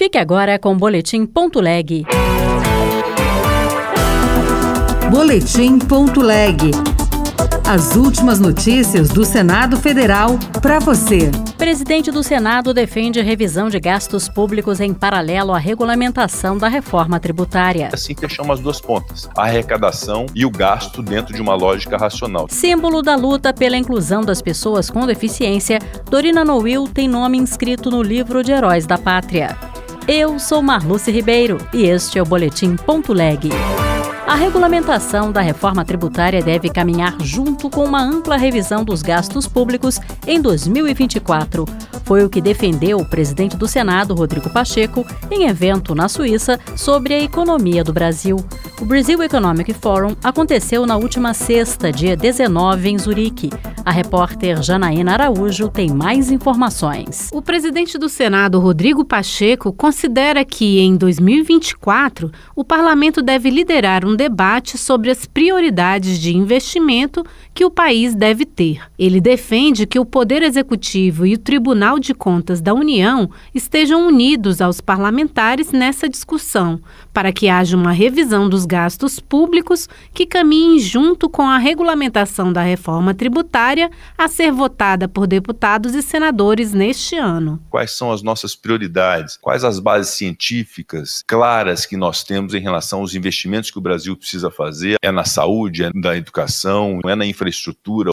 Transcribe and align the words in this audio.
Fique 0.00 0.16
agora 0.16 0.58
com 0.58 0.72
o 0.72 0.76
Boletim 0.76 1.26
Ponto 1.26 1.60
Leg. 1.60 2.06
Boletim 5.10 5.78
Ponto 5.78 6.22
Leg. 6.22 6.70
As 7.68 7.96
últimas 7.96 8.40
notícias 8.40 9.10
do 9.10 9.26
Senado 9.26 9.76
Federal 9.76 10.38
para 10.62 10.78
você. 10.78 11.30
Presidente 11.58 12.10
do 12.10 12.22
Senado 12.22 12.72
defende 12.72 13.20
revisão 13.20 13.68
de 13.68 13.78
gastos 13.78 14.26
públicos 14.26 14.80
em 14.80 14.94
paralelo 14.94 15.52
à 15.52 15.58
regulamentação 15.58 16.56
da 16.56 16.66
reforma 16.66 17.20
tributária. 17.20 17.90
Assim 17.92 18.14
fechamos 18.14 18.52
as 18.58 18.60
duas 18.60 18.80
pontas: 18.80 19.28
a 19.36 19.42
arrecadação 19.42 20.24
e 20.34 20.46
o 20.46 20.50
gasto 20.50 21.02
dentro 21.02 21.34
de 21.34 21.42
uma 21.42 21.54
lógica 21.54 21.98
racional. 21.98 22.46
Símbolo 22.48 23.02
da 23.02 23.16
luta 23.16 23.52
pela 23.52 23.76
inclusão 23.76 24.22
das 24.22 24.40
pessoas 24.40 24.88
com 24.88 25.06
deficiência, 25.06 25.78
Dorina 26.08 26.42
Noil 26.42 26.88
tem 26.88 27.06
nome 27.06 27.36
inscrito 27.36 27.90
no 27.90 28.02
livro 28.02 28.42
de 28.42 28.50
Heróis 28.50 28.86
da 28.86 28.96
Pátria. 28.96 29.69
Eu 30.08 30.38
sou 30.38 30.62
Marluce 30.62 31.10
Ribeiro 31.10 31.58
e 31.72 31.84
este 31.84 32.18
é 32.18 32.22
o 32.22 32.26
Boletim 32.26 32.74
Ponto 32.76 33.12
Leg. 33.12 33.50
A 34.26 34.34
regulamentação 34.34 35.30
da 35.30 35.40
reforma 35.40 35.84
tributária 35.84 36.42
deve 36.42 36.68
caminhar 36.68 37.16
junto 37.20 37.68
com 37.68 37.84
uma 37.84 38.00
ampla 38.00 38.36
revisão 38.36 38.84
dos 38.84 39.02
gastos 39.02 39.46
públicos 39.46 40.00
em 40.26 40.40
2024. 40.40 41.64
Foi 42.04 42.24
o 42.24 42.30
que 42.30 42.40
defendeu 42.40 42.98
o 42.98 43.08
presidente 43.08 43.56
do 43.56 43.68
Senado, 43.68 44.14
Rodrigo 44.14 44.50
Pacheco, 44.50 45.06
em 45.30 45.48
evento 45.48 45.94
na 45.94 46.08
Suíça 46.08 46.58
sobre 46.76 47.14
a 47.14 47.20
economia 47.20 47.84
do 47.84 47.92
Brasil. 47.92 48.36
O 48.80 48.84
Brazil 48.84 49.22
Economic 49.22 49.72
Forum 49.74 50.16
aconteceu 50.22 50.86
na 50.86 50.96
última 50.96 51.34
sexta, 51.34 51.92
dia 51.92 52.16
19, 52.16 52.88
em 52.88 52.98
Zurique. 52.98 53.50
A 53.90 53.92
repórter 53.92 54.62
Janaína 54.62 55.14
Araújo 55.14 55.68
tem 55.68 55.90
mais 55.92 56.30
informações. 56.30 57.28
O 57.32 57.42
presidente 57.42 57.98
do 57.98 58.08
Senado, 58.08 58.60
Rodrigo 58.60 59.04
Pacheco, 59.04 59.72
considera 59.72 60.44
que, 60.44 60.78
em 60.78 60.94
2024, 60.96 62.30
o 62.54 62.62
parlamento 62.62 63.20
deve 63.20 63.50
liderar 63.50 64.06
um 64.06 64.14
debate 64.14 64.78
sobre 64.78 65.10
as 65.10 65.26
prioridades 65.26 66.20
de 66.20 66.36
investimento 66.36 67.26
que 67.60 67.64
o 67.66 67.70
país 67.70 68.14
deve 68.14 68.46
ter. 68.46 68.80
Ele 68.98 69.20
defende 69.20 69.86
que 69.86 69.98
o 69.98 70.04
Poder 70.06 70.42
Executivo 70.42 71.26
e 71.26 71.34
o 71.34 71.38
Tribunal 71.38 71.98
de 71.98 72.14
Contas 72.14 72.58
da 72.58 72.72
União 72.72 73.28
estejam 73.54 74.06
unidos 74.06 74.62
aos 74.62 74.80
parlamentares 74.80 75.70
nessa 75.70 76.08
discussão, 76.08 76.80
para 77.12 77.30
que 77.34 77.50
haja 77.50 77.76
uma 77.76 77.92
revisão 77.92 78.48
dos 78.48 78.64
gastos 78.64 79.20
públicos 79.20 79.90
que 80.14 80.24
caminhem 80.24 80.78
junto 80.78 81.28
com 81.28 81.42
a 81.42 81.58
regulamentação 81.58 82.50
da 82.50 82.62
reforma 82.62 83.12
tributária 83.12 83.90
a 84.16 84.26
ser 84.26 84.50
votada 84.50 85.06
por 85.06 85.26
deputados 85.26 85.94
e 85.94 86.00
senadores 86.00 86.72
neste 86.72 87.16
ano. 87.16 87.60
Quais 87.68 87.90
são 87.90 88.10
as 88.10 88.22
nossas 88.22 88.56
prioridades? 88.56 89.36
Quais 89.36 89.64
as 89.64 89.78
bases 89.78 90.14
científicas 90.14 91.22
claras 91.26 91.84
que 91.84 91.98
nós 91.98 92.24
temos 92.24 92.54
em 92.54 92.60
relação 92.60 93.00
aos 93.00 93.14
investimentos 93.14 93.70
que 93.70 93.76
o 93.76 93.82
Brasil 93.82 94.16
precisa 94.16 94.50
fazer? 94.50 94.96
É 95.02 95.12
na 95.12 95.24
saúde, 95.24 95.84
é 95.84 95.90
na 95.94 96.16
educação, 96.16 97.00
é 97.04 97.14
na 97.14 97.26
infraestrutura. 97.26 97.49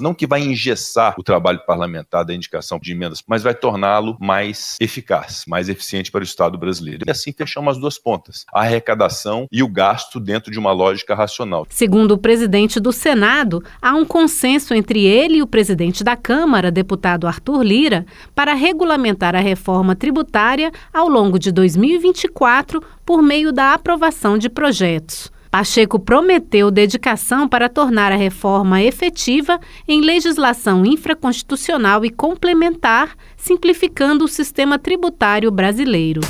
Não 0.00 0.14
que 0.14 0.26
vai 0.26 0.42
engessar 0.42 1.14
o 1.18 1.22
trabalho 1.22 1.60
parlamentar 1.66 2.24
da 2.24 2.34
indicação 2.34 2.78
de 2.78 2.92
emendas, 2.92 3.22
mas 3.26 3.42
vai 3.42 3.54
torná-lo 3.54 4.16
mais 4.20 4.76
eficaz, 4.80 5.44
mais 5.46 5.68
eficiente 5.68 6.10
para 6.10 6.20
o 6.20 6.24
Estado 6.24 6.58
brasileiro. 6.58 7.04
E 7.06 7.10
assim 7.10 7.32
fechamos 7.32 7.74
as 7.74 7.80
duas 7.80 7.98
pontas: 7.98 8.44
a 8.52 8.60
arrecadação 8.60 9.46
e 9.50 9.62
o 9.62 9.68
gasto 9.68 10.18
dentro 10.18 10.50
de 10.50 10.58
uma 10.58 10.72
lógica 10.72 11.14
racional. 11.14 11.66
Segundo 11.70 12.12
o 12.12 12.18
presidente 12.18 12.80
do 12.80 12.92
Senado, 12.92 13.62
há 13.80 13.94
um 13.94 14.04
consenso 14.04 14.74
entre 14.74 15.04
ele 15.04 15.38
e 15.38 15.42
o 15.42 15.46
presidente 15.46 16.02
da 16.02 16.16
Câmara, 16.16 16.70
deputado 16.70 17.26
Arthur 17.26 17.62
Lira, 17.62 18.06
para 18.34 18.54
regulamentar 18.54 19.34
a 19.34 19.40
reforma 19.40 19.94
tributária 19.94 20.72
ao 20.92 21.08
longo 21.08 21.38
de 21.38 21.50
2024 21.52 22.82
por 23.04 23.22
meio 23.22 23.52
da 23.52 23.74
aprovação 23.74 24.36
de 24.36 24.48
projetos. 24.48 25.30
Pacheco 25.50 25.98
prometeu 25.98 26.70
dedicação 26.70 27.48
para 27.48 27.68
tornar 27.68 28.12
a 28.12 28.16
reforma 28.16 28.82
efetiva 28.82 29.58
em 29.86 30.00
legislação 30.00 30.84
infraconstitucional 30.84 32.04
e 32.04 32.10
complementar, 32.10 33.14
simplificando 33.36 34.24
o 34.24 34.28
sistema 34.28 34.78
tributário 34.78 35.50
brasileiro. 35.50 36.20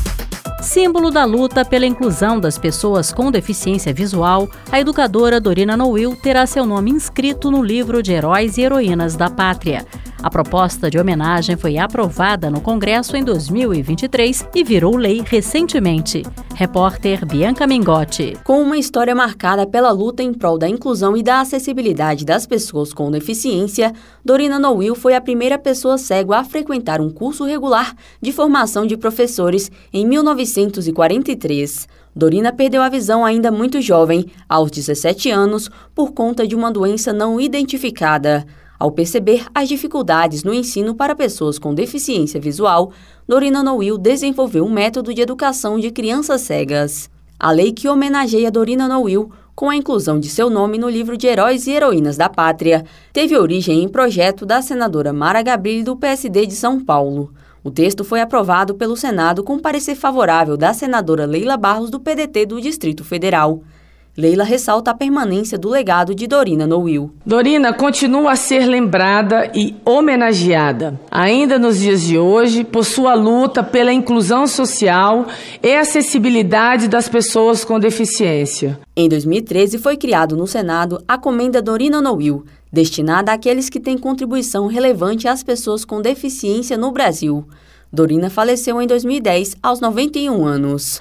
Símbolo 0.63 1.11
da 1.11 1.25
luta 1.25 1.65
pela 1.65 1.87
inclusão 1.87 2.41
das 2.41 2.59
pessoas 2.59 3.13
com 3.13 3.31
deficiência 3.31 3.93
visual, 3.93 4.49
a 4.73 4.81
educadora 4.81 5.41
Dorina 5.41 5.77
Noil 5.77 6.17
terá 6.17 6.47
seu 6.47 6.65
nome 6.65 6.91
inscrito 6.91 7.51
no 7.51 7.63
livro 7.63 8.03
de 8.03 8.13
Heróis 8.13 8.57
e 8.57 8.63
Heroínas 8.63 9.17
da 9.17 9.29
Pátria. 9.29 9.87
A 10.23 10.31
proposta 10.31 10.91
de 10.91 10.99
homenagem 10.99 11.57
foi 11.57 11.77
aprovada 11.79 12.51
no 12.51 12.61
Congresso 12.61 13.17
em 13.17 13.23
2023 13.23 14.49
e 14.55 14.65
virou 14.65 14.97
lei 14.97 15.23
recentemente. 15.25 16.23
Repórter 16.55 17.27
Bianca 17.27 17.67
Mingotti. 17.67 18.37
Com 18.43 18.63
uma 18.63 18.79
história 18.79 19.15
marcada 19.15 19.67
pela 19.67 19.91
luta 19.91 20.23
em 20.23 20.33
prol 20.33 20.57
da 20.57 20.67
inclusão 20.67 21.17
e 21.17 21.23
da 21.23 21.41
acessibilidade 21.41 22.25
das 22.25 22.47
pessoas 22.47 22.95
com 22.95 23.11
deficiência, 23.11 23.93
Dorina 24.25 24.59
Noil 24.59 24.95
foi 24.95 25.15
a 25.15 25.21
primeira 25.21 25.59
pessoa 25.59 25.99
cega 25.99 26.39
a 26.39 26.45
frequentar 26.45 27.01
um 27.01 27.11
curso 27.11 27.45
regular 27.45 27.95
de 28.21 28.33
formação 28.33 28.87
de 28.87 28.97
professores 28.97 29.71
em 29.93 30.07
1943. 30.07 31.87
Dorina 32.17 32.51
perdeu 32.51 32.81
a 32.81 32.89
visão 32.89 33.27
ainda 33.27 33.53
muito 33.53 33.83
jovem, 33.83 34.25
aos 34.49 34.71
17 34.71 35.31
anos, 35.31 35.71
por 35.95 36.13
conta 36.13 36.47
de 36.47 36.57
uma 36.57 36.73
doença 36.73 37.13
não 37.13 37.39
identificada. 37.39 38.47
Ao 38.79 38.91
perceber 38.91 39.47
as 39.55 39.69
dificuldades 39.69 40.45
no 40.45 40.53
ensino 40.53 40.95
para 40.95 41.15
pessoas 41.15 41.59
com 41.59 41.75
deficiência 41.75 42.41
visual, 42.41 42.93
Dorina 43.27 43.63
Noil 43.63 43.97
desenvolveu 43.97 44.65
um 44.65 44.71
método 44.71 45.15
de 45.15 45.23
educação 45.23 45.79
de 45.79 45.91
crianças 45.91 46.43
cegas. 46.43 47.11
A 47.39 47.51
lei 47.51 47.73
que 47.73 47.89
homenageia 47.89 48.51
Dorina 48.51 48.87
Noil, 48.87 49.31
com 49.55 49.71
a 49.71 49.77
inclusão 49.77 50.21
de 50.21 50.29
seu 50.29 50.51
nome 50.51 50.77
no 50.77 50.89
livro 50.89 51.17
de 51.17 51.27
Heróis 51.27 51.67
e 51.67 51.71
Heroínas 51.71 52.19
da 52.19 52.29
Pátria, 52.29 52.85
teve 53.13 53.37
origem 53.37 53.83
em 53.83 53.89
projeto 53.89 54.45
da 54.45 54.61
senadora 54.61 55.13
Mara 55.13 55.41
Gabrilli 55.41 55.83
do 55.83 55.97
PSD 55.97 56.45
de 56.47 56.55
São 56.55 56.79
Paulo. 56.79 57.33
O 57.65 57.71
texto 57.71 58.05
foi 58.05 58.21
aprovado 58.21 58.75
pelo 58.75 58.97
Senado 58.97 59.43
com 59.43 59.59
parecer 59.59 59.95
favorável 59.95 60.57
da 60.57 60.73
senadora 60.73 61.25
Leila 61.25 61.57
Barros 61.57 61.91
do 61.91 61.99
PDT 61.99 62.47
do 62.47 62.61
Distrito 62.61 63.03
Federal. 63.03 63.63
Leila 64.17 64.45
ressalta 64.45 64.93
a 64.93 64.95
permanência 64.95 65.59
do 65.59 65.69
legado 65.69 66.15
de 66.15 66.27
Dorina 66.27 66.67
Noil. 66.67 67.11
Dorina 67.27 67.75
continua 67.75 68.33
a 68.33 68.37
ser 68.37 68.65
lembrada 68.65 69.51
e 69.55 69.77
homenageada, 69.85 70.99
ainda 71.11 71.59
nos 71.59 71.81
dias 71.81 72.01
de 72.01 72.17
hoje, 72.17 72.65
por 72.65 72.83
sua 72.83 73.13
luta 73.13 73.63
pela 73.63 73.93
inclusão 73.93 74.47
social 74.47 75.27
e 75.63 75.75
acessibilidade 75.75 76.89
das 76.89 77.11
pessoas 77.11 77.63
com 77.63 77.79
deficiência. 77.79 78.81
Em 78.97 79.07
2013, 79.07 79.77
foi 79.77 79.99
criado 79.99 80.35
no 80.35 80.47
Senado 80.47 80.99
a 81.07 81.19
Comenda 81.19 81.61
Dorina 81.61 82.01
Noil, 82.01 82.43
destinada 82.73 83.33
àqueles 83.33 83.69
que 83.69 83.79
têm 83.79 83.99
contribuição 83.99 84.67
relevante 84.67 85.29
às 85.29 85.43
pessoas 85.43 85.85
com 85.85 86.01
deficiência 86.01 86.79
no 86.79 86.91
Brasil. 86.91 87.45
Dorina 87.93 88.31
faleceu 88.31 88.81
em 88.81 88.87
2010, 88.87 89.57
aos 89.63 89.79
91 89.79 90.43
anos. 90.43 90.99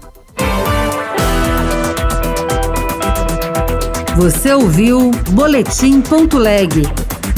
Você 4.16 4.54
ouviu 4.54 5.10
Boletim.leg. 5.32 6.84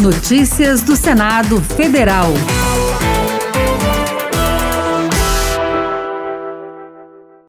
Notícias 0.00 0.82
do 0.82 0.94
Senado 0.94 1.60
Federal. 1.60 2.28